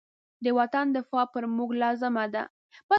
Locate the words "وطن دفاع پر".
0.57-1.43